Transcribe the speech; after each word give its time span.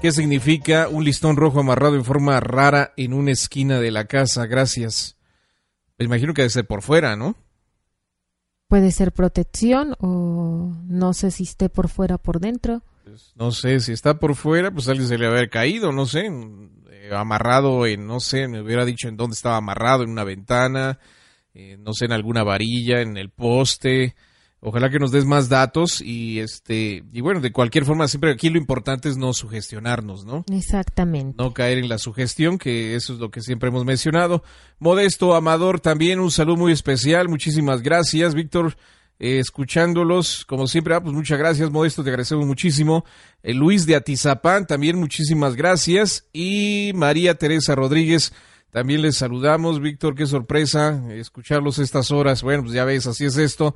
¿qué 0.00 0.12
significa 0.12 0.86
un 0.88 1.02
listón 1.04 1.34
rojo 1.36 1.58
amarrado 1.60 1.96
en 1.96 2.04
forma 2.04 2.38
rara 2.38 2.92
en 2.96 3.12
una 3.12 3.32
esquina 3.32 3.80
de 3.80 3.90
la 3.90 4.04
casa? 4.04 4.46
Gracias. 4.46 5.16
Me 5.98 6.04
imagino 6.04 6.32
que 6.32 6.42
debe 6.42 6.50
ser 6.50 6.66
por 6.66 6.82
fuera, 6.82 7.16
¿no? 7.16 7.34
Puede 8.68 8.92
ser 8.92 9.12
protección 9.12 9.94
o 9.98 10.76
no 10.86 11.14
sé 11.14 11.30
si 11.30 11.44
esté 11.44 11.68
por 11.68 11.88
fuera 11.88 12.16
o 12.16 12.18
por 12.18 12.38
dentro. 12.38 12.82
Pues, 13.04 13.32
no 13.36 13.50
sé, 13.50 13.80
si 13.80 13.92
está 13.92 14.18
por 14.18 14.34
fuera, 14.34 14.70
pues 14.70 14.88
alguien 14.88 15.08
se 15.08 15.16
le 15.16 15.26
haber 15.26 15.48
caído, 15.48 15.92
no 15.92 16.04
sé, 16.04 16.26
eh, 16.90 17.10
amarrado 17.12 17.86
en, 17.86 18.06
no 18.06 18.20
sé, 18.20 18.46
me 18.48 18.60
hubiera 18.60 18.84
dicho 18.84 19.08
en 19.08 19.16
dónde 19.16 19.34
estaba 19.34 19.56
amarrado, 19.56 20.02
en 20.02 20.10
una 20.10 20.24
ventana, 20.24 20.98
eh, 21.54 21.78
no 21.78 21.94
sé, 21.94 22.04
en 22.04 22.12
alguna 22.12 22.44
varilla, 22.44 23.00
en 23.00 23.16
el 23.16 23.30
poste. 23.30 24.14
Ojalá 24.60 24.90
que 24.90 24.98
nos 24.98 25.12
des 25.12 25.24
más 25.24 25.48
datos 25.48 26.00
y 26.00 26.40
este 26.40 27.04
y 27.12 27.20
bueno, 27.20 27.40
de 27.40 27.52
cualquier 27.52 27.84
forma 27.84 28.08
siempre 28.08 28.32
aquí 28.32 28.50
lo 28.50 28.58
importante 28.58 29.08
es 29.08 29.16
no 29.16 29.32
sugestionarnos, 29.32 30.24
¿no? 30.24 30.44
Exactamente. 30.50 31.36
No 31.38 31.54
caer 31.54 31.78
en 31.78 31.88
la 31.88 31.98
sugestión, 31.98 32.58
que 32.58 32.96
eso 32.96 33.12
es 33.12 33.20
lo 33.20 33.30
que 33.30 33.40
siempre 33.40 33.68
hemos 33.68 33.84
mencionado. 33.84 34.42
Modesto 34.80 35.36
Amador 35.36 35.78
también 35.78 36.18
un 36.18 36.32
saludo 36.32 36.56
muy 36.56 36.72
especial, 36.72 37.28
muchísimas 37.28 37.82
gracias, 37.82 38.34
Víctor. 38.34 38.76
eh, 39.20 39.38
escuchándolos, 39.40 40.44
como 40.44 40.66
siempre, 40.66 40.94
ah, 40.94 41.00
pues 41.00 41.14
muchas 41.14 41.38
gracias, 41.38 41.70
Modesto, 41.70 42.02
te 42.04 42.10
agradecemos 42.10 42.46
muchísimo. 42.46 43.04
Eh, 43.42 43.54
Luis 43.54 43.86
de 43.86 43.96
Atizapán, 43.96 44.66
también 44.66 44.98
muchísimas 44.98 45.56
gracias. 45.56 46.26
Y 46.32 46.92
María 46.94 47.34
Teresa 47.34 47.74
Rodríguez, 47.74 48.32
también 48.70 49.02
les 49.02 49.16
saludamos. 49.16 49.80
Víctor, 49.80 50.14
qué 50.14 50.26
sorpresa 50.26 51.02
escucharlos 51.12 51.78
estas 51.78 52.10
horas. 52.10 52.42
Bueno, 52.42 52.62
pues 52.62 52.74
ya 52.74 52.84
ves, 52.84 53.06
así 53.06 53.24
es 53.24 53.36
esto. 53.36 53.74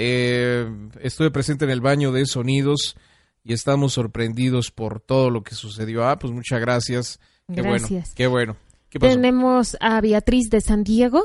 Eh, 0.00 0.64
estuve 1.00 1.32
presente 1.32 1.64
en 1.64 1.72
el 1.72 1.80
baño 1.80 2.12
de 2.12 2.24
sonidos 2.24 2.96
y 3.42 3.52
estamos 3.52 3.94
sorprendidos 3.94 4.70
por 4.70 5.00
todo 5.00 5.28
lo 5.28 5.42
que 5.42 5.56
sucedió. 5.56 6.06
Ah, 6.08 6.18
pues 6.20 6.32
muchas 6.32 6.60
gracias. 6.60 7.18
Qué 7.52 7.62
Gracias. 7.62 7.90
bueno. 7.90 8.06
Qué 8.14 8.26
bueno. 8.28 8.56
¿Qué 8.90 9.00
pasó? 9.00 9.14
Tenemos 9.14 9.76
a 9.80 10.00
Beatriz 10.00 10.50
de 10.50 10.60
San 10.60 10.84
Diego. 10.84 11.24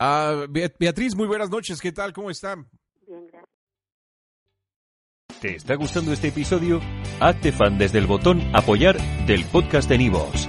Ah, 0.00 0.46
Be- 0.50 0.74
Beatriz, 0.80 1.14
muy 1.14 1.26
buenas 1.28 1.48
noches. 1.48 1.80
¿Qué 1.80 1.92
tal? 1.92 2.12
¿Cómo 2.12 2.30
están? 2.30 2.66
¿Te 5.40 5.54
está 5.54 5.76
gustando 5.76 6.12
este 6.12 6.28
episodio? 6.28 6.80
Hazte 7.20 7.52
fan 7.52 7.78
desde 7.78 7.98
el 7.98 8.06
botón 8.08 8.42
Apoyar 8.54 8.98
del 9.26 9.44
podcast 9.44 9.88
de 9.88 9.98
Nivos. 9.98 10.48